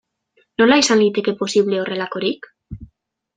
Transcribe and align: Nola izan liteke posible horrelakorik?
Nola 0.61 0.77
izan 0.83 0.99
liteke 1.03 1.33
posible 1.41 1.79
horrelakorik? 1.83 2.49